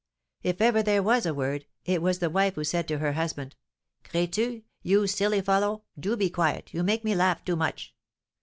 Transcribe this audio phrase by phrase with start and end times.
[0.41, 3.55] If ever there was a word, it was the wife who said to her husband,
[4.03, 7.93] 'Crétu, you silly fellow, do be quiet, you make me laugh too much.'